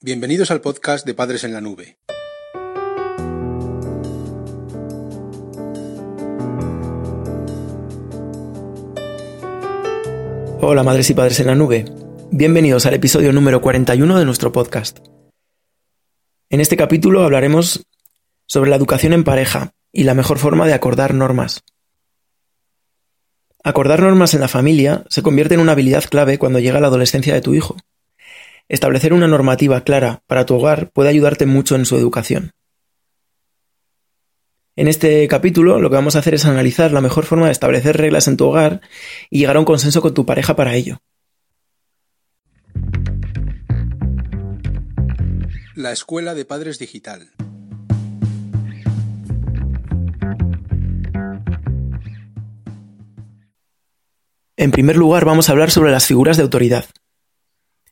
Bienvenidos 0.00 0.52
al 0.52 0.60
podcast 0.60 1.04
de 1.04 1.12
Padres 1.12 1.42
en 1.42 1.52
la 1.52 1.60
Nube. 1.60 1.98
Hola 10.60 10.84
madres 10.84 11.10
y 11.10 11.14
padres 11.14 11.40
en 11.40 11.48
la 11.48 11.56
nube. 11.56 11.84
Bienvenidos 12.30 12.86
al 12.86 12.94
episodio 12.94 13.32
número 13.32 13.60
41 13.60 14.20
de 14.20 14.24
nuestro 14.24 14.52
podcast. 14.52 15.00
En 16.48 16.60
este 16.60 16.76
capítulo 16.76 17.24
hablaremos 17.24 17.84
sobre 18.46 18.70
la 18.70 18.76
educación 18.76 19.12
en 19.12 19.24
pareja 19.24 19.72
y 19.90 20.04
la 20.04 20.14
mejor 20.14 20.38
forma 20.38 20.68
de 20.68 20.74
acordar 20.74 21.12
normas. 21.12 21.64
Acordar 23.64 24.00
normas 24.00 24.32
en 24.32 24.40
la 24.42 24.48
familia 24.48 25.02
se 25.08 25.22
convierte 25.22 25.54
en 25.54 25.60
una 25.60 25.72
habilidad 25.72 26.04
clave 26.04 26.38
cuando 26.38 26.60
llega 26.60 26.78
la 26.78 26.86
adolescencia 26.86 27.34
de 27.34 27.40
tu 27.40 27.54
hijo. 27.54 27.76
Establecer 28.68 29.14
una 29.14 29.26
normativa 29.26 29.82
clara 29.82 30.22
para 30.26 30.44
tu 30.44 30.54
hogar 30.54 30.90
puede 30.90 31.08
ayudarte 31.08 31.46
mucho 31.46 31.74
en 31.74 31.86
su 31.86 31.96
educación. 31.96 32.52
En 34.76 34.88
este 34.88 35.26
capítulo 35.26 35.80
lo 35.80 35.88
que 35.88 35.96
vamos 35.96 36.16
a 36.16 36.18
hacer 36.18 36.34
es 36.34 36.44
analizar 36.44 36.92
la 36.92 37.00
mejor 37.00 37.24
forma 37.24 37.46
de 37.46 37.52
establecer 37.52 37.96
reglas 37.96 38.28
en 38.28 38.36
tu 38.36 38.44
hogar 38.44 38.82
y 39.30 39.38
llegar 39.38 39.56
a 39.56 39.60
un 39.60 39.64
consenso 39.64 40.02
con 40.02 40.12
tu 40.12 40.26
pareja 40.26 40.54
para 40.54 40.74
ello. 40.74 40.98
La 45.74 45.92
Escuela 45.92 46.34
de 46.34 46.44
Padres 46.44 46.78
Digital. 46.78 47.30
En 54.58 54.70
primer 54.72 54.96
lugar 54.96 55.24
vamos 55.24 55.48
a 55.48 55.52
hablar 55.52 55.70
sobre 55.70 55.90
las 55.90 56.06
figuras 56.06 56.36
de 56.36 56.42
autoridad. 56.42 56.84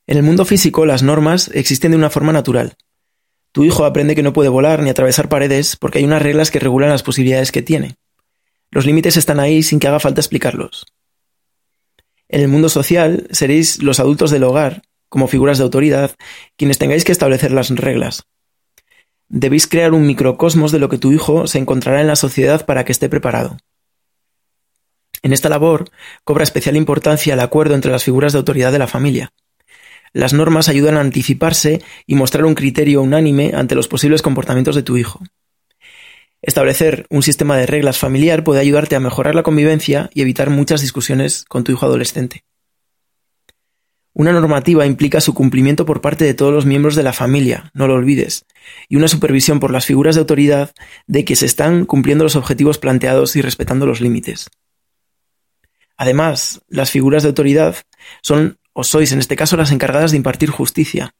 En 0.06 0.16
el 0.16 0.22
mundo 0.22 0.44
físico 0.44 0.86
las 0.86 1.02
normas 1.02 1.50
existen 1.52 1.90
de 1.90 1.96
una 1.96 2.10
forma 2.10 2.32
natural. 2.32 2.76
Tu 3.52 3.64
hijo 3.64 3.84
aprende 3.84 4.14
que 4.14 4.22
no 4.22 4.32
puede 4.32 4.48
volar 4.48 4.82
ni 4.82 4.90
atravesar 4.90 5.28
paredes 5.28 5.76
porque 5.76 5.98
hay 5.98 6.04
unas 6.04 6.22
reglas 6.22 6.50
que 6.50 6.60
regulan 6.60 6.90
las 6.90 7.02
posibilidades 7.02 7.50
que 7.50 7.62
tiene. 7.62 7.96
Los 8.70 8.86
límites 8.86 9.16
están 9.16 9.40
ahí 9.40 9.62
sin 9.62 9.80
que 9.80 9.88
haga 9.88 10.00
falta 10.00 10.20
explicarlos. 10.20 10.86
En 12.28 12.40
el 12.40 12.48
mundo 12.48 12.68
social 12.68 13.26
seréis 13.30 13.82
los 13.82 14.00
adultos 14.00 14.30
del 14.30 14.44
hogar, 14.44 14.82
como 15.08 15.28
figuras 15.28 15.58
de 15.58 15.64
autoridad, 15.64 16.14
quienes 16.56 16.78
tengáis 16.78 17.04
que 17.04 17.12
establecer 17.12 17.52
las 17.52 17.70
reglas. 17.70 18.24
Debéis 19.28 19.66
crear 19.66 19.92
un 19.92 20.06
microcosmos 20.06 20.70
de 20.72 20.78
lo 20.78 20.88
que 20.88 20.98
tu 20.98 21.12
hijo 21.12 21.46
se 21.46 21.58
encontrará 21.58 22.00
en 22.00 22.06
la 22.06 22.16
sociedad 22.16 22.64
para 22.64 22.84
que 22.84 22.92
esté 22.92 23.08
preparado. 23.08 23.56
En 25.22 25.32
esta 25.32 25.48
labor 25.48 25.90
cobra 26.22 26.44
especial 26.44 26.76
importancia 26.76 27.34
el 27.34 27.40
acuerdo 27.40 27.74
entre 27.74 27.90
las 27.90 28.04
figuras 28.04 28.32
de 28.32 28.38
autoridad 28.38 28.70
de 28.70 28.78
la 28.78 28.86
familia. 28.86 29.32
Las 30.16 30.32
normas 30.32 30.70
ayudan 30.70 30.96
a 30.96 31.02
anticiparse 31.02 31.82
y 32.06 32.14
mostrar 32.14 32.46
un 32.46 32.54
criterio 32.54 33.02
unánime 33.02 33.52
ante 33.54 33.74
los 33.74 33.86
posibles 33.86 34.22
comportamientos 34.22 34.74
de 34.74 34.82
tu 34.82 34.96
hijo. 34.96 35.20
Establecer 36.40 37.04
un 37.10 37.22
sistema 37.22 37.58
de 37.58 37.66
reglas 37.66 37.98
familiar 37.98 38.42
puede 38.42 38.62
ayudarte 38.62 38.96
a 38.96 39.00
mejorar 39.00 39.34
la 39.34 39.42
convivencia 39.42 40.08
y 40.14 40.22
evitar 40.22 40.48
muchas 40.48 40.80
discusiones 40.80 41.44
con 41.44 41.64
tu 41.64 41.72
hijo 41.72 41.84
adolescente. 41.84 42.44
Una 44.14 44.32
normativa 44.32 44.86
implica 44.86 45.20
su 45.20 45.34
cumplimiento 45.34 45.84
por 45.84 46.00
parte 46.00 46.24
de 46.24 46.32
todos 46.32 46.54
los 46.54 46.64
miembros 46.64 46.94
de 46.94 47.02
la 47.02 47.12
familia, 47.12 47.70
no 47.74 47.86
lo 47.86 47.92
olvides, 47.92 48.46
y 48.88 48.96
una 48.96 49.08
supervisión 49.08 49.60
por 49.60 49.70
las 49.70 49.84
figuras 49.84 50.14
de 50.14 50.20
autoridad 50.20 50.72
de 51.06 51.26
que 51.26 51.36
se 51.36 51.44
están 51.44 51.84
cumpliendo 51.84 52.24
los 52.24 52.36
objetivos 52.36 52.78
planteados 52.78 53.36
y 53.36 53.42
respetando 53.42 53.84
los 53.84 54.00
límites. 54.00 54.48
Además, 55.98 56.62
las 56.68 56.90
figuras 56.90 57.22
de 57.22 57.28
autoridad 57.28 57.76
son 58.22 58.58
o 58.78 58.84
sois 58.84 59.10
en 59.12 59.20
este 59.20 59.36
caso 59.36 59.56
las 59.56 59.72
encargadas 59.72 60.10
de 60.10 60.18
impartir 60.18 60.50
justicia. 60.50 61.14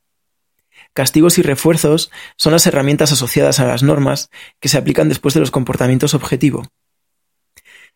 Castigos 0.92 1.38
y 1.38 1.42
refuerzos 1.42 2.10
son 2.36 2.52
las 2.52 2.66
herramientas 2.66 3.12
asociadas 3.12 3.60
a 3.60 3.64
las 3.64 3.82
normas 3.82 4.28
que 4.60 4.68
se 4.68 4.76
aplican 4.76 5.08
después 5.08 5.32
de 5.32 5.40
los 5.40 5.50
comportamientos 5.50 6.12
objetivo. 6.12 6.64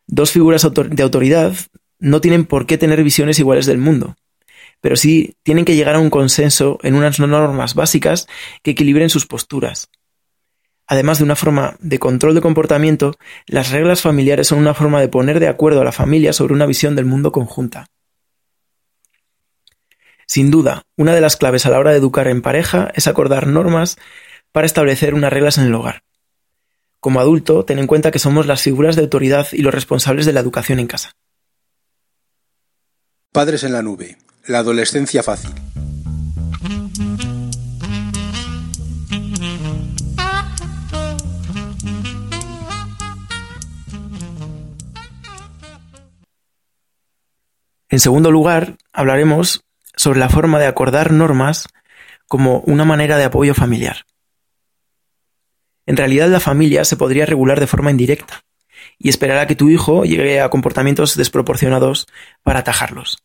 Dos 0.06 0.32
figuras 0.32 0.66
de 0.72 1.02
autoridad 1.02 1.54
no 1.98 2.22
tienen 2.22 2.46
por 2.46 2.64
qué 2.64 2.78
tener 2.78 3.04
visiones 3.04 3.38
iguales 3.38 3.66
del 3.66 3.76
mundo, 3.76 4.16
pero 4.80 4.96
sí 4.96 5.34
tienen 5.42 5.66
que 5.66 5.76
llegar 5.76 5.94
a 5.94 6.00
un 6.00 6.08
consenso 6.08 6.78
en 6.82 6.94
unas 6.94 7.20
normas 7.20 7.74
básicas 7.74 8.28
que 8.62 8.70
equilibren 8.70 9.10
sus 9.10 9.26
posturas. 9.26 9.90
Además 10.86 11.18
de 11.18 11.24
una 11.24 11.36
forma 11.36 11.76
de 11.80 11.98
control 11.98 12.34
de 12.34 12.40
comportamiento, 12.40 13.14
las 13.46 13.70
reglas 13.70 14.00
familiares 14.00 14.48
son 14.48 14.58
una 14.58 14.72
forma 14.72 15.02
de 15.02 15.08
poner 15.08 15.38
de 15.38 15.48
acuerdo 15.48 15.82
a 15.82 15.84
la 15.84 15.92
familia 15.92 16.32
sobre 16.32 16.54
una 16.54 16.64
visión 16.64 16.96
del 16.96 17.04
mundo 17.04 17.30
conjunta. 17.30 17.90
Sin 20.32 20.52
duda, 20.52 20.84
una 20.96 21.12
de 21.12 21.20
las 21.20 21.36
claves 21.36 21.66
a 21.66 21.70
la 21.70 21.80
hora 21.80 21.90
de 21.90 21.96
educar 21.96 22.28
en 22.28 22.40
pareja 22.40 22.92
es 22.94 23.08
acordar 23.08 23.48
normas 23.48 23.96
para 24.52 24.64
establecer 24.64 25.12
unas 25.12 25.32
reglas 25.32 25.58
en 25.58 25.64
el 25.64 25.74
hogar. 25.74 26.04
Como 27.00 27.18
adulto, 27.18 27.64
ten 27.64 27.80
en 27.80 27.88
cuenta 27.88 28.12
que 28.12 28.20
somos 28.20 28.46
las 28.46 28.62
figuras 28.62 28.94
de 28.94 29.02
autoridad 29.02 29.48
y 29.50 29.62
los 29.62 29.74
responsables 29.74 30.26
de 30.26 30.32
la 30.32 30.38
educación 30.38 30.78
en 30.78 30.86
casa. 30.86 31.16
Padres 33.32 33.64
en 33.64 33.72
la 33.72 33.82
nube. 33.82 34.18
La 34.46 34.60
adolescencia 34.60 35.24
fácil. 35.24 35.50
En 47.88 47.98
segundo 47.98 48.30
lugar, 48.30 48.76
hablaremos 48.92 49.64
sobre 50.00 50.18
la 50.18 50.30
forma 50.30 50.58
de 50.58 50.66
acordar 50.66 51.12
normas 51.12 51.68
como 52.26 52.60
una 52.60 52.86
manera 52.86 53.18
de 53.18 53.24
apoyo 53.24 53.54
familiar. 53.54 54.06
En 55.84 55.98
realidad 55.98 56.30
la 56.30 56.40
familia 56.40 56.86
se 56.86 56.96
podría 56.96 57.26
regular 57.26 57.60
de 57.60 57.66
forma 57.66 57.90
indirecta 57.90 58.42
y 58.98 59.10
esperar 59.10 59.36
a 59.36 59.46
que 59.46 59.56
tu 59.56 59.68
hijo 59.68 60.06
llegue 60.06 60.40
a 60.40 60.48
comportamientos 60.48 61.18
desproporcionados 61.18 62.06
para 62.42 62.60
atajarlos. 62.60 63.18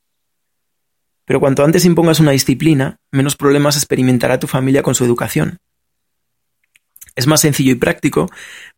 Pero 1.24 1.40
cuanto 1.40 1.64
antes 1.64 1.86
impongas 1.86 2.20
una 2.20 2.32
disciplina, 2.32 2.98
menos 3.10 3.38
problemas 3.38 3.78
experimentará 3.78 4.38
tu 4.38 4.48
familia 4.48 4.84
con 4.84 4.96
su 4.96 5.06
educación. 5.06 5.60
Es 7.16 7.26
más 7.26 7.40
sencillo 7.40 7.72
y 7.72 7.76
práctico 7.76 8.30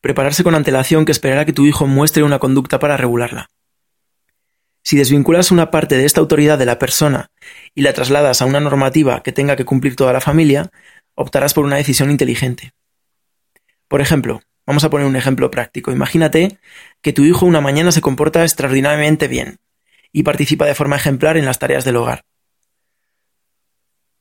prepararse 0.01 0.43
con 0.43 0.53
antelación 0.53 1.03
que 1.03 1.13
esperar 1.13 1.39
a 1.39 1.45
que 1.45 1.53
tu 1.53 1.65
hijo 1.65 1.87
muestre 1.87 2.21
una 2.21 2.37
conducta 2.37 2.77
para 2.77 2.95
regularla. 2.95 3.49
Si 4.87 4.95
desvinculas 4.95 5.51
una 5.51 5.69
parte 5.69 5.97
de 5.97 6.05
esta 6.05 6.21
autoridad 6.21 6.57
de 6.57 6.65
la 6.65 6.79
persona 6.79 7.29
y 7.75 7.81
la 7.81 7.91
trasladas 7.91 8.41
a 8.41 8.45
una 8.45 8.61
normativa 8.61 9.21
que 9.21 9.33
tenga 9.33 9.57
que 9.57 9.65
cumplir 9.65 9.97
toda 9.97 10.13
la 10.13 10.21
familia, 10.21 10.71
optarás 11.13 11.53
por 11.53 11.65
una 11.65 11.75
decisión 11.75 12.09
inteligente. 12.09 12.71
Por 13.89 13.99
ejemplo, 13.99 14.39
vamos 14.65 14.85
a 14.85 14.89
poner 14.89 15.05
un 15.05 15.17
ejemplo 15.17 15.51
práctico. 15.51 15.91
Imagínate 15.91 16.57
que 17.01 17.11
tu 17.11 17.25
hijo 17.25 17.45
una 17.45 17.59
mañana 17.59 17.91
se 17.91 17.99
comporta 17.99 18.43
extraordinariamente 18.43 19.27
bien 19.27 19.57
y 20.13 20.23
participa 20.23 20.65
de 20.65 20.73
forma 20.73 20.95
ejemplar 20.95 21.35
en 21.35 21.43
las 21.43 21.59
tareas 21.59 21.83
del 21.83 21.97
hogar. 21.97 22.23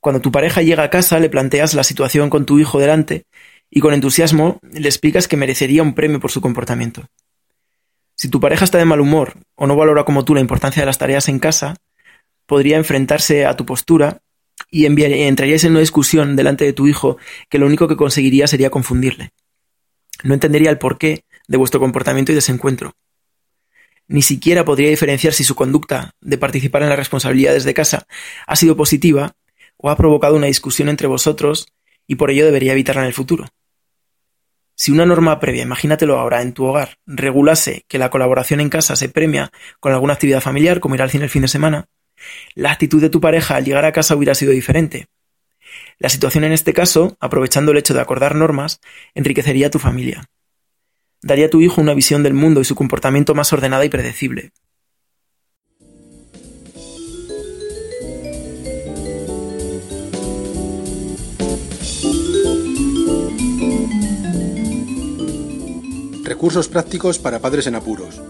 Cuando 0.01 0.21
tu 0.21 0.33
pareja 0.33 0.63
llega 0.63 0.83
a 0.83 0.91
casa 0.91 1.21
le 1.21 1.31
planteas 1.31 1.75
la 1.75 1.85
situación 1.85 2.29
con 2.29 2.45
tu 2.45 2.59
hijo 2.59 2.81
delante 2.81 3.23
y 3.71 3.79
con 3.79 3.95
entusiasmo 3.95 4.59
le 4.73 4.89
explicas 4.89 5.29
que 5.29 5.37
merecería 5.37 5.85
un 5.85 5.95
premio 5.95 6.19
por 6.19 6.33
su 6.33 6.41
comportamiento. 6.41 7.07
Si 8.17 8.29
tu 8.31 8.41
pareja 8.41 8.65
está 8.65 8.79
de 8.79 8.87
mal 8.87 9.01
humor 9.01 9.35
o 9.57 9.67
no 9.67 9.77
valora 9.77 10.05
como 10.05 10.25
tú 10.25 10.35
la 10.35 10.41
importancia 10.41 10.81
de 10.81 10.87
las 10.87 10.97
tareas 10.97 11.29
en 11.29 11.39
casa, 11.39 11.77
podría 12.47 12.79
enfrentarse 12.79 13.45
a 13.45 13.57
tu 13.57 13.67
postura 13.67 14.23
y 14.71 14.87
entraríais 14.87 15.65
en 15.65 15.73
una 15.73 15.81
discusión 15.81 16.35
delante 16.35 16.65
de 16.65 16.73
tu 16.73 16.87
hijo 16.87 17.19
que 17.51 17.59
lo 17.59 17.67
único 17.67 17.89
que 17.89 17.97
conseguiría 17.97 18.47
sería 18.47 18.71
confundirle. 18.71 19.33
No 20.25 20.33
entendería 20.33 20.71
el 20.71 20.79
porqué 20.79 21.25
de 21.47 21.59
vuestro 21.59 21.79
comportamiento 21.79 22.33
y 22.33 22.35
desencuentro. 22.35 22.95
Ni 24.09 24.23
siquiera 24.23 24.65
podría 24.65 24.89
diferenciar 24.89 25.35
si 25.35 25.45
su 25.45 25.55
conducta 25.55 26.15
de 26.23 26.39
participar 26.39 26.83
en 26.83 26.89
las 26.89 26.99
responsabilidades 26.99 27.65
de 27.65 27.75
casa 27.75 28.07
ha 28.47 28.57
sido 28.57 28.77
positiva 28.77 29.35
o 29.77 29.91
ha 29.91 29.97
provocado 29.97 30.37
una 30.37 30.47
discusión 30.47 30.89
entre 30.89 31.07
vosotros 31.07 31.69
y 32.07 32.15
por 32.15 32.31
ello 32.31 32.47
debería 32.47 32.73
evitarla 32.73 33.03
en 33.03 33.09
el 33.09 33.15
futuro. 33.15 33.47
Si 34.79 34.93
una 34.93 35.07
norma 35.07 35.41
previa, 35.41 35.63
imagínatelo 35.63 36.19
ahora, 36.19 36.43
en 36.43 36.53
tu 36.53 36.65
hogar, 36.67 36.99
regulase 37.07 37.85
que 37.89 37.99
la 37.99 38.11
colaboración 38.11 38.61
en 38.61 38.69
casa 38.69 38.95
se 38.95 39.09
premia 39.09 39.51
con 39.81 39.93
alguna 39.93 40.13
actividad 40.13 40.43
familiar, 40.43 40.81
como 40.81 40.95
ir 40.95 41.03
al 41.03 41.11
cine 41.11 41.25
el 41.25 41.31
fin 41.31 41.43
de 41.43 41.49
semana, 41.49 41.89
la 42.55 42.73
actitud 42.73 43.01
de 43.01 43.09
tu 43.09 43.19
pareja 43.19 43.57
al 43.57 43.65
llegar 43.65 43.87
a 43.87 43.93
casa 43.93 44.15
hubiera 44.15 44.35
sido 44.35 44.53
diferente. 44.53 45.09
La 45.99 46.11
situación 46.11 46.45
en 46.45 46.53
este 46.53 46.75
caso, 46.75 47.17
aprovechando 47.21 47.73
el 47.73 47.79
hecho 47.79 47.95
de 47.95 48.01
acordar 48.01 48.35
normas, 48.35 48.81
enriquecería 49.15 49.69
a 49.69 49.71
tu 49.71 49.79
familia. 49.79 50.29
Daría 51.23 51.47
a 51.47 51.51
tu 51.51 51.63
hijo 51.63 51.81
una 51.81 51.95
visión 51.95 52.23
del 52.23 52.35
mundo 52.35 52.61
y 52.61 52.65
su 52.65 52.75
comportamiento 52.75 53.35
más 53.35 53.53
ordenada 53.55 53.85
y 53.85 53.89
predecible. 53.89 54.53
Recursos 66.37 66.69
prácticos 66.69 67.19
para 67.19 67.39
padres 67.39 67.67
en 67.67 67.77
apuros. 67.77 68.21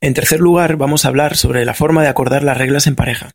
En 0.00 0.12
tercer 0.14 0.40
lugar, 0.40 0.76
vamos 0.76 1.04
a 1.04 1.08
hablar 1.08 1.36
sobre 1.36 1.64
la 1.64 1.74
forma 1.74 2.02
de 2.02 2.08
acordar 2.08 2.42
las 2.42 2.58
reglas 2.58 2.88
en 2.88 2.96
pareja. 2.96 3.30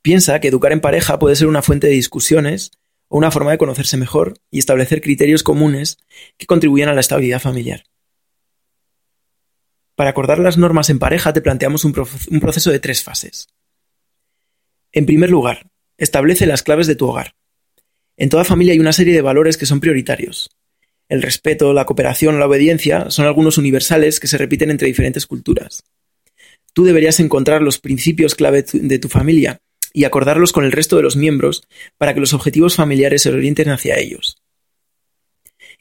Piensa 0.00 0.40
que 0.40 0.48
educar 0.48 0.72
en 0.72 0.80
pareja 0.80 1.18
puede 1.18 1.36
ser 1.36 1.48
una 1.48 1.60
fuente 1.60 1.86
de 1.86 1.92
discusiones 1.92 2.70
o 3.08 3.18
una 3.18 3.30
forma 3.30 3.50
de 3.50 3.58
conocerse 3.58 3.98
mejor 3.98 4.38
y 4.50 4.58
establecer 4.58 5.02
criterios 5.02 5.42
comunes 5.42 5.98
que 6.38 6.46
contribuyan 6.46 6.88
a 6.88 6.94
la 6.94 7.02
estabilidad 7.02 7.40
familiar. 7.40 7.84
Para 9.96 10.08
acordar 10.08 10.38
las 10.38 10.56
normas 10.56 10.88
en 10.88 10.98
pareja 10.98 11.34
te 11.34 11.42
planteamos 11.42 11.84
un, 11.84 11.92
proceso 11.92 12.70
de 12.70 12.80
tres 12.80 13.04
fases. 13.04 13.48
En 14.92 15.04
primer 15.04 15.28
lugar, 15.28 15.70
establece 16.00 16.46
las 16.46 16.64
claves 16.64 16.88
de 16.88 16.96
tu 16.96 17.06
hogar. 17.06 17.34
En 18.16 18.28
toda 18.28 18.44
familia 18.44 18.72
hay 18.72 18.80
una 18.80 18.92
serie 18.92 19.14
de 19.14 19.22
valores 19.22 19.56
que 19.56 19.66
son 19.66 19.80
prioritarios. 19.80 20.50
El 21.08 21.22
respeto, 21.22 21.72
la 21.72 21.84
cooperación, 21.84 22.40
la 22.40 22.46
obediencia 22.46 23.10
son 23.10 23.26
algunos 23.26 23.58
universales 23.58 24.18
que 24.18 24.26
se 24.26 24.38
repiten 24.38 24.70
entre 24.70 24.88
diferentes 24.88 25.26
culturas. 25.26 25.84
Tú 26.72 26.84
deberías 26.84 27.20
encontrar 27.20 27.62
los 27.62 27.78
principios 27.78 28.34
clave 28.34 28.64
de 28.72 28.98
tu 28.98 29.08
familia 29.08 29.60
y 29.92 30.04
acordarlos 30.04 30.52
con 30.52 30.64
el 30.64 30.72
resto 30.72 30.96
de 30.96 31.02
los 31.02 31.16
miembros 31.16 31.64
para 31.98 32.14
que 32.14 32.20
los 32.20 32.32
objetivos 32.32 32.76
familiares 32.76 33.22
se 33.22 33.30
orienten 33.30 33.70
hacia 33.70 33.98
ellos. 33.98 34.38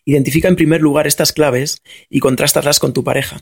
Identifica 0.03 0.47
en 0.47 0.55
primer 0.55 0.81
lugar 0.81 1.07
estas 1.07 1.31
claves 1.31 1.81
y 2.09 2.19
contrástalas 2.19 2.79
con 2.79 2.93
tu 2.93 3.03
pareja. 3.03 3.39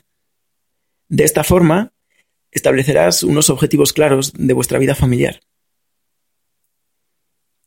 De 1.08 1.24
esta 1.24 1.42
forma, 1.42 1.92
establecerás 2.50 3.22
unos 3.22 3.50
objetivos 3.50 3.92
claros 3.92 4.32
de 4.34 4.52
vuestra 4.52 4.78
vida 4.78 4.94
familiar. 4.94 5.40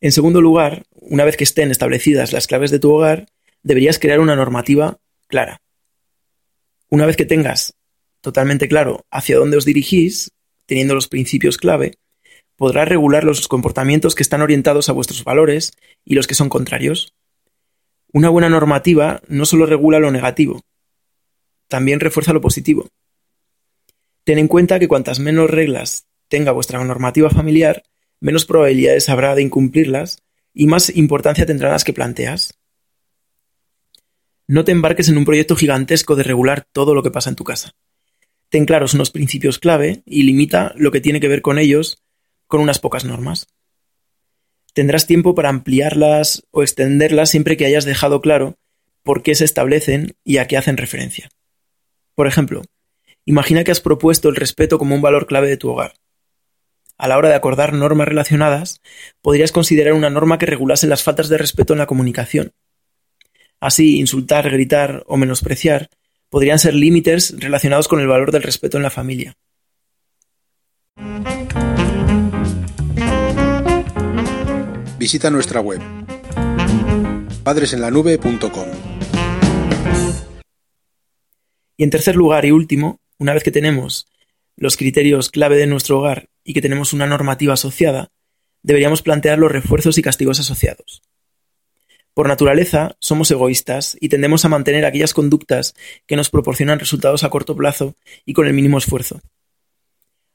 En 0.02 0.12
segundo 0.12 0.42
lugar, 0.42 0.84
una 0.96 1.24
vez 1.24 1.38
que 1.38 1.44
estén 1.44 1.70
establecidas 1.70 2.34
las 2.34 2.48
claves 2.48 2.72
de 2.72 2.80
tu 2.80 2.92
hogar, 2.92 3.28
deberías 3.62 4.00
crear 4.00 4.20
una 4.20 4.36
normativa 4.36 4.98
clara. 5.28 5.62
Una 6.90 7.06
vez 7.06 7.16
que 7.16 7.26
tengas 7.26 7.76
totalmente 8.20 8.68
claro 8.68 9.06
hacia 9.12 9.38
dónde 9.38 9.58
os 9.58 9.66
dirigís, 9.66 10.32
teniendo 10.66 10.96
los 10.96 11.08
principios 11.08 11.58
clave, 11.58 11.94
podrá 12.56 12.84
regular 12.84 13.24
los 13.24 13.48
comportamientos 13.48 14.16
que 14.16 14.24
están 14.24 14.42
orientados 14.42 14.90
a 14.90 14.94
vuestros 14.94 15.24
valores 15.24 15.74
y 16.04 16.16
los 16.16 16.26
que 16.26 16.36
son 16.36 16.50
contrarios. 16.50 17.14
Una 18.12 18.30
buena 18.30 18.50
normativa 18.50 19.22
no 19.28 19.46
solo 19.46 19.68
regula 19.68 20.00
lo 20.00 20.12
negativo, 20.12 20.62
también 21.68 22.00
refuerza 22.00 22.34
lo 22.34 22.42
positivo. 22.42 22.90
Ten 24.24 24.40
en 24.40 24.48
cuenta 24.48 24.80
que 24.80 24.88
cuantas 24.88 25.20
menos 25.20 25.50
reglas 25.50 26.06
tenga 26.28 26.52
vuestra 26.52 26.84
normativa 26.84 27.30
familiar, 27.30 27.84
menos 28.22 28.46
probabilidades 28.46 29.10
habrá 29.10 29.36
de 29.36 29.42
incumplirlas 29.42 30.24
y 30.54 30.68
más 30.68 30.96
importancia 30.96 31.46
tendrán 31.46 31.74
las 31.74 31.84
que 31.84 31.94
planteas. 31.94 32.58
No 34.48 34.64
te 34.64 34.72
embarques 34.72 35.10
en 35.10 35.18
un 35.18 35.26
proyecto 35.26 35.56
gigantesco 35.56 36.16
de 36.16 36.24
regular 36.24 36.66
todo 36.72 36.94
lo 36.94 37.04
que 37.04 37.12
pasa 37.12 37.30
en 37.30 37.36
tu 37.36 37.44
casa. 37.44 37.74
Ten 38.50 38.66
claros 38.66 38.94
unos 38.94 39.12
principios 39.12 39.60
clave 39.60 40.04
y 40.06 40.24
limita 40.24 40.74
lo 40.76 40.92
que 40.92 41.02
tiene 41.02 41.20
que 41.20 41.28
ver 41.28 41.42
con 41.42 41.58
ellos 41.58 42.04
con 42.48 42.62
unas 42.62 42.80
pocas 42.80 43.06
normas. 43.06 43.48
Tendrás 44.74 45.08
tiempo 45.08 45.36
para 45.36 45.50
ampliarlas 45.50 46.44
o 46.52 46.62
extenderlas 46.62 47.30
siempre 47.30 47.58
que 47.58 47.66
hayas 47.66 47.86
dejado 47.86 48.22
claro 48.22 48.58
por 49.04 49.24
qué 49.24 49.36
se 49.36 49.46
establecen 49.46 50.16
y 50.24 50.38
a 50.38 50.48
qué 50.48 50.58
hacen 50.58 50.78
referencia. 50.78 51.30
Por 52.14 52.28
ejemplo, 52.28 52.62
imagina 53.26 53.64
que 53.64 53.72
has 53.72 53.82
propuesto 53.82 54.30
el 54.30 54.36
respeto 54.36 54.78
como 54.78 54.96
un 54.96 55.02
valor 55.02 55.28
clave 55.28 55.48
de 55.48 55.58
tu 55.58 55.70
hogar. 55.70 55.94
A 57.02 57.08
la 57.08 57.18
hora 57.18 57.30
de 57.30 57.36
acordar 57.36 57.74
normas 57.74 58.08
relacionadas, 58.08 58.80
podrías 59.24 59.52
considerar 59.52 59.94
una 59.94 60.12
norma 60.12 60.38
que 60.38 60.46
regulase 60.46 60.86
las 60.86 61.02
faltas 61.02 61.30
de 61.30 61.40
respeto 61.40 61.74
en 61.74 61.80
la 61.80 61.88
comunicación. 61.88 62.52
Así, 63.60 63.98
insultar, 64.00 64.52
gritar 64.52 65.04
o 65.08 65.18
menospreciar 65.18 65.90
podrían 66.30 66.60
ser 66.60 66.76
límites 66.76 67.34
relacionados 67.40 67.88
con 67.88 68.02
el 68.02 68.08
valor 68.08 68.32
del 68.32 68.44
respeto 68.44 68.78
en 68.78 68.84
la 68.84 68.92
familia. 68.92 69.34
visita 75.02 75.32
nuestra 75.32 75.60
web 75.62 75.82
padresenlanube.com. 77.44 78.68
Y 81.76 81.84
en 81.84 81.90
tercer 81.90 82.16
lugar 82.16 82.46
y 82.46 82.52
último, 82.52 83.00
una 83.18 83.34
vez 83.34 83.44
que 83.44 83.50
tenemos 83.50 84.11
los 84.56 84.78
criterios 84.78 85.30
clave 85.30 85.58
de 85.58 85.68
nuestro 85.68 86.00
hogar 86.00 86.30
y 86.44 86.54
que 86.54 86.62
tenemos 86.62 86.94
una 86.94 87.08
normativa 87.08 87.54
asociada, 87.54 88.10
deberíamos 88.64 89.02
plantear 89.02 89.40
los 89.40 89.52
refuerzos 89.52 89.98
y 89.98 90.02
castigos 90.02 90.40
asociados. 90.40 91.02
Por 92.14 92.28
naturaleza, 92.28 92.96
somos 93.00 93.32
egoístas 93.32 93.98
y 94.00 94.10
tendemos 94.10 94.44
a 94.44 94.50
mantener 94.50 94.86
aquellas 94.86 95.14
conductas 95.14 95.74
que 96.06 96.18
nos 96.18 96.30
proporcionan 96.30 96.80
resultados 96.80 97.24
a 97.24 97.30
corto 97.30 97.56
plazo 97.56 97.96
y 98.26 98.34
con 98.34 98.48
el 98.48 98.54
mínimo 98.54 98.78
esfuerzo. 98.78 99.22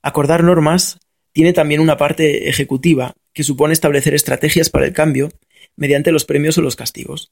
Acordar 0.02 0.42
normas 0.42 0.98
tiene 1.32 1.52
también 1.52 1.80
una 1.80 1.98
parte 1.98 2.48
ejecutiva 2.48 3.14
que 3.34 3.44
supone 3.44 3.74
establecer 3.74 4.14
estrategias 4.14 4.70
para 4.70 4.86
el 4.86 4.94
cambio 4.94 5.28
mediante 5.76 6.12
los 6.12 6.24
premios 6.24 6.56
o 6.56 6.62
los 6.62 6.76
castigos. 6.76 7.30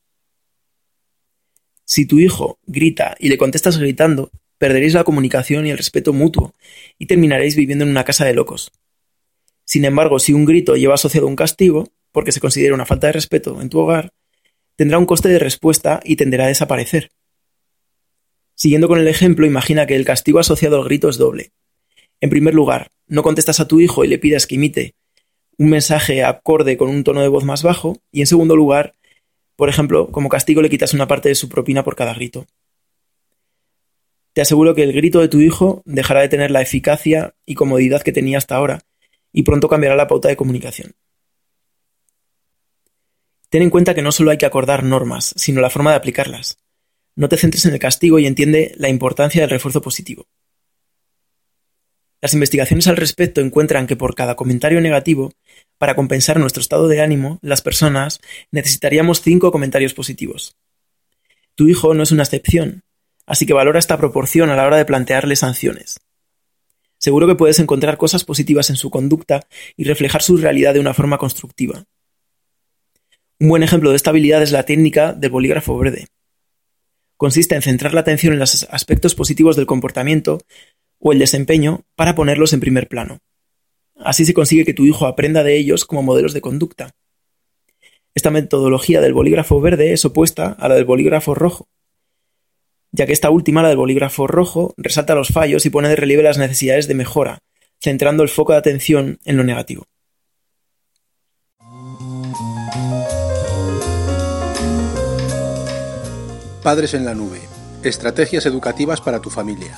Si 1.86 2.04
tu 2.06 2.18
hijo 2.18 2.58
grita 2.66 3.14
y 3.18 3.30
le 3.30 3.38
contestas 3.38 3.78
gritando, 3.78 4.30
perderéis 4.58 4.94
la 4.94 5.04
comunicación 5.04 5.66
y 5.66 5.70
el 5.70 5.76
respeto 5.76 6.12
mutuo 6.12 6.54
y 6.98 7.06
terminaréis 7.06 7.56
viviendo 7.56 7.84
en 7.84 7.90
una 7.90 8.04
casa 8.04 8.24
de 8.24 8.34
locos. 8.34 8.72
Sin 9.64 9.84
embargo, 9.84 10.18
si 10.18 10.32
un 10.32 10.44
grito 10.44 10.76
lleva 10.76 10.94
asociado 10.94 11.26
un 11.26 11.36
castigo, 11.36 11.88
porque 12.12 12.32
se 12.32 12.40
considera 12.40 12.74
una 12.74 12.86
falta 12.86 13.08
de 13.08 13.14
respeto 13.14 13.60
en 13.60 13.68
tu 13.68 13.80
hogar, 13.80 14.12
tendrá 14.76 14.98
un 14.98 15.06
coste 15.06 15.28
de 15.28 15.38
respuesta 15.38 16.00
y 16.04 16.16
tenderá 16.16 16.44
a 16.44 16.48
desaparecer. 16.48 17.10
Siguiendo 18.54 18.88
con 18.88 19.00
el 19.00 19.08
ejemplo, 19.08 19.46
imagina 19.46 19.86
que 19.86 19.96
el 19.96 20.04
castigo 20.04 20.38
asociado 20.38 20.76
al 20.76 20.84
grito 20.84 21.08
es 21.08 21.18
doble. 21.18 21.52
En 22.20 22.30
primer 22.30 22.54
lugar, 22.54 22.90
no 23.06 23.22
contestas 23.22 23.60
a 23.60 23.68
tu 23.68 23.80
hijo 23.80 24.04
y 24.04 24.08
le 24.08 24.18
pidas 24.18 24.46
que 24.46 24.54
imite 24.54 24.94
un 25.58 25.70
mensaje 25.70 26.24
acorde 26.24 26.76
con 26.76 26.88
un 26.88 27.04
tono 27.04 27.22
de 27.22 27.28
voz 27.28 27.44
más 27.44 27.62
bajo 27.62 27.98
y 28.10 28.20
en 28.20 28.26
segundo 28.26 28.56
lugar, 28.56 28.94
por 29.56 29.68
ejemplo, 29.68 30.10
como 30.10 30.28
castigo 30.28 30.62
le 30.62 30.70
quitas 30.70 30.94
una 30.94 31.06
parte 31.06 31.28
de 31.28 31.34
su 31.34 31.48
propina 31.48 31.84
por 31.84 31.96
cada 31.96 32.14
grito. 32.14 32.46
Te 34.34 34.42
aseguro 34.42 34.74
que 34.74 34.82
el 34.82 34.92
grito 34.92 35.20
de 35.20 35.28
tu 35.28 35.40
hijo 35.40 35.82
dejará 35.86 36.20
de 36.20 36.28
tener 36.28 36.50
la 36.50 36.60
eficacia 36.60 37.34
y 37.46 37.54
comodidad 37.54 38.02
que 38.02 38.12
tenía 38.12 38.36
hasta 38.36 38.56
ahora 38.56 38.80
y 39.32 39.44
pronto 39.44 39.68
cambiará 39.68 39.96
la 39.96 40.08
pauta 40.08 40.28
de 40.28 40.36
comunicación. 40.36 40.92
Ten 43.48 43.62
en 43.62 43.70
cuenta 43.70 43.94
que 43.94 44.02
no 44.02 44.10
solo 44.10 44.32
hay 44.32 44.38
que 44.38 44.46
acordar 44.46 44.82
normas, 44.82 45.34
sino 45.36 45.60
la 45.60 45.70
forma 45.70 45.90
de 45.90 45.96
aplicarlas. 45.96 46.58
No 47.14 47.28
te 47.28 47.36
centres 47.36 47.64
en 47.64 47.74
el 47.74 47.78
castigo 47.78 48.18
y 48.18 48.26
entiende 48.26 48.74
la 48.76 48.88
importancia 48.88 49.40
del 49.40 49.50
refuerzo 49.50 49.80
positivo. 49.80 50.26
Las 52.20 52.34
investigaciones 52.34 52.88
al 52.88 52.96
respecto 52.96 53.40
encuentran 53.40 53.86
que 53.86 53.96
por 53.96 54.16
cada 54.16 54.34
comentario 54.34 54.80
negativo, 54.80 55.32
para 55.78 55.94
compensar 55.94 56.40
nuestro 56.40 56.60
estado 56.60 56.88
de 56.88 57.02
ánimo, 57.02 57.38
las 57.42 57.62
personas 57.62 58.20
necesitaríamos 58.50 59.20
cinco 59.20 59.52
comentarios 59.52 59.94
positivos. 59.94 60.56
Tu 61.54 61.68
hijo 61.68 61.94
no 61.94 62.02
es 62.02 62.10
una 62.10 62.24
excepción, 62.24 62.83
así 63.26 63.46
que 63.46 63.52
valora 63.52 63.78
esta 63.78 63.98
proporción 63.98 64.50
a 64.50 64.56
la 64.56 64.66
hora 64.66 64.76
de 64.76 64.84
plantearle 64.84 65.36
sanciones. 65.36 66.00
Seguro 66.98 67.26
que 67.26 67.34
puedes 67.34 67.58
encontrar 67.58 67.98
cosas 67.98 68.24
positivas 68.24 68.70
en 68.70 68.76
su 68.76 68.90
conducta 68.90 69.46
y 69.76 69.84
reflejar 69.84 70.22
su 70.22 70.36
realidad 70.36 70.74
de 70.74 70.80
una 70.80 70.94
forma 70.94 71.18
constructiva. 71.18 71.84
Un 73.40 73.48
buen 73.48 73.62
ejemplo 73.62 73.90
de 73.90 73.96
esta 73.96 74.10
habilidad 74.10 74.42
es 74.42 74.52
la 74.52 74.62
técnica 74.64 75.12
del 75.12 75.30
bolígrafo 75.30 75.76
verde. 75.76 76.06
Consiste 77.16 77.54
en 77.54 77.62
centrar 77.62 77.94
la 77.94 78.00
atención 78.00 78.32
en 78.32 78.38
los 78.38 78.64
aspectos 78.70 79.14
positivos 79.14 79.56
del 79.56 79.66
comportamiento 79.66 80.40
o 80.98 81.12
el 81.12 81.18
desempeño 81.18 81.82
para 81.94 82.14
ponerlos 82.14 82.52
en 82.52 82.60
primer 82.60 82.88
plano. 82.88 83.18
Así 83.96 84.24
se 84.24 84.34
consigue 84.34 84.64
que 84.64 84.74
tu 84.74 84.84
hijo 84.84 85.06
aprenda 85.06 85.42
de 85.44 85.56
ellos 85.56 85.84
como 85.84 86.02
modelos 86.02 86.32
de 86.32 86.40
conducta. 86.40 86.94
Esta 88.14 88.30
metodología 88.30 89.00
del 89.00 89.12
bolígrafo 89.12 89.60
verde 89.60 89.92
es 89.92 90.04
opuesta 90.04 90.56
a 90.58 90.68
la 90.68 90.76
del 90.76 90.84
bolígrafo 90.84 91.34
rojo, 91.34 91.68
ya 92.94 93.06
que 93.06 93.12
esta 93.12 93.30
última, 93.30 93.60
la 93.60 93.70
del 93.70 93.76
bolígrafo 93.76 94.28
rojo, 94.28 94.72
resalta 94.76 95.16
los 95.16 95.28
fallos 95.28 95.66
y 95.66 95.70
pone 95.70 95.88
de 95.88 95.96
relieve 95.96 96.22
las 96.22 96.38
necesidades 96.38 96.86
de 96.86 96.94
mejora, 96.94 97.40
centrando 97.82 98.22
el 98.22 98.28
foco 98.28 98.52
de 98.52 98.58
atención 98.58 99.18
en 99.24 99.36
lo 99.36 99.42
negativo. 99.42 99.84
Padres 106.62 106.94
en 106.94 107.04
la 107.04 107.16
nube. 107.16 107.40
Estrategias 107.82 108.46
educativas 108.46 109.00
para 109.00 109.20
tu 109.20 109.28
familia. 109.28 109.76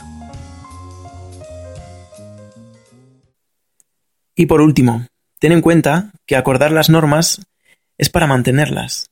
Y 4.34 4.44
por 4.44 4.60
último, 4.60 5.06
ten 5.40 5.52
en 5.52 5.62
cuenta 5.62 6.12
que 6.26 6.36
acordar 6.36 6.70
las 6.70 6.90
normas 6.90 7.40
es 7.96 8.10
para 8.10 8.26
mantenerlas. 8.26 9.06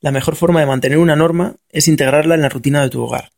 La 0.00 0.12
mejor 0.12 0.34
forma 0.34 0.60
de 0.60 0.66
mantener 0.66 0.96
una 0.96 1.14
norma 1.14 1.56
es 1.68 1.86
integrarla 1.86 2.34
en 2.34 2.40
la 2.40 2.48
rutina 2.48 2.80
de 2.80 2.88
tu 2.88 3.02
hogar. 3.02 3.32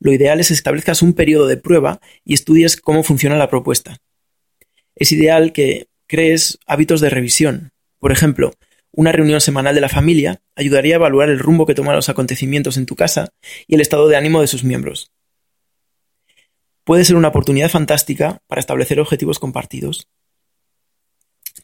Lo 0.00 0.12
ideal 0.12 0.40
es 0.40 0.48
que 0.48 0.54
establezcas 0.54 1.00
un 1.00 1.12
periodo 1.12 1.46
de 1.46 1.56
prueba 1.56 2.00
y 2.24 2.34
estudies 2.34 2.76
cómo 2.76 3.04
funciona 3.04 3.36
la 3.36 3.48
propuesta. 3.48 3.98
Es 4.96 5.12
ideal 5.12 5.52
que 5.52 5.86
crees 6.08 6.58
hábitos 6.66 7.00
de 7.00 7.10
revisión. 7.10 7.70
Por 8.00 8.10
ejemplo, 8.10 8.52
una 8.90 9.12
reunión 9.12 9.40
semanal 9.40 9.76
de 9.76 9.80
la 9.80 9.88
familia 9.88 10.42
ayudaría 10.56 10.96
a 10.96 10.96
evaluar 10.96 11.28
el 11.28 11.38
rumbo 11.38 11.66
que 11.66 11.74
toman 11.74 11.94
los 11.94 12.08
acontecimientos 12.08 12.76
en 12.76 12.86
tu 12.86 12.96
casa 12.96 13.28
y 13.68 13.76
el 13.76 13.80
estado 13.80 14.08
de 14.08 14.16
ánimo 14.16 14.40
de 14.40 14.48
sus 14.48 14.64
miembros. 14.64 15.12
puede 16.84 17.04
ser 17.04 17.16
una 17.16 17.28
oportunidad 17.28 17.68
fantástica 17.68 18.42
para 18.46 18.60
establecer 18.60 19.00
objetivos 19.00 19.40
compartidos. 19.40 20.08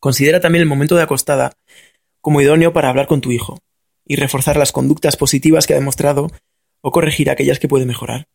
Considera 0.01 0.41
también 0.41 0.63
el 0.63 0.69
momento 0.69 0.97
de 0.97 1.03
acostada 1.03 1.53
como 2.21 2.41
idóneo 2.41 2.73
para 2.73 2.89
hablar 2.89 3.07
con 3.07 3.21
tu 3.21 3.31
hijo 3.31 3.63
y 4.07 4.17
reforzar 4.17 4.57
las 4.57 4.73
conductas 4.73 5.17
positivas 5.17 5.67
que 5.67 5.75
ha 5.75 5.79
demostrado 5.79 6.29
o 6.81 6.91
corregir 6.91 7.31
aquellas 7.31 7.59
que 7.59 7.69
puede 7.69 7.87
mejorar. 7.87 8.27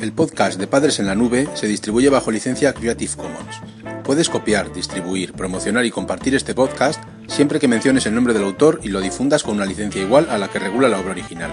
El 0.00 0.12
podcast 0.12 0.58
de 0.58 0.66
Padres 0.66 0.98
en 0.98 1.06
la 1.06 1.14
Nube 1.14 1.46
se 1.54 1.68
distribuye 1.68 2.08
bajo 2.08 2.32
licencia 2.32 2.72
Creative 2.72 3.14
Commons. 3.14 3.60
Puedes 4.02 4.28
copiar, 4.28 4.72
distribuir, 4.72 5.32
promocionar 5.32 5.86
y 5.86 5.92
compartir 5.92 6.34
este 6.34 6.54
podcast 6.54 7.00
siempre 7.32 7.58
que 7.58 7.66
menciones 7.66 8.04
el 8.04 8.14
nombre 8.14 8.34
del 8.34 8.44
autor 8.44 8.80
y 8.82 8.88
lo 8.88 9.00
difundas 9.00 9.42
con 9.42 9.56
una 9.56 9.64
licencia 9.64 10.02
igual 10.02 10.28
a 10.28 10.36
la 10.36 10.48
que 10.48 10.58
regula 10.58 10.88
la 10.88 11.00
obra 11.00 11.12
original. 11.12 11.50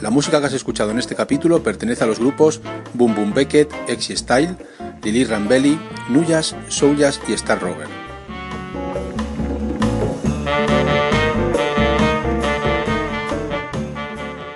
La 0.00 0.08
música 0.08 0.40
que 0.40 0.46
has 0.46 0.54
escuchado 0.54 0.92
en 0.92 0.98
este 0.98 1.14
capítulo 1.14 1.62
pertenece 1.62 2.04
a 2.04 2.06
los 2.06 2.18
grupos 2.18 2.62
Boom 2.94 3.14
Boom 3.14 3.34
Beckett, 3.34 3.70
Exy 3.86 4.16
Style, 4.16 4.56
Lily 5.02 5.24
Rambelli, 5.24 5.78
Nuyas, 6.08 6.56
Souljas 6.68 7.20
y 7.28 7.34
Star 7.34 7.60
Rover. 7.60 7.86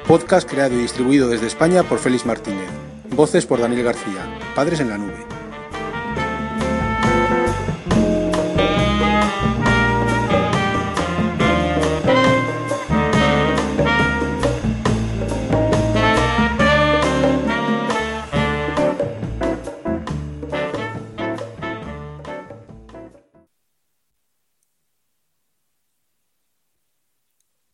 Podcast 0.09 0.49
creado 0.49 0.75
y 0.75 0.79
distribuido 0.79 1.29
desde 1.29 1.47
España 1.47 1.83
por 1.83 1.99
Félix 1.99 2.25
Martínez. 2.25 2.74
Voces 3.15 3.47
por 3.47 3.61
Daniel 3.61 3.85
García. 3.85 4.39
Padres 4.57 4.81
en 4.81 4.91
la 4.91 4.99
nube. 4.99 5.34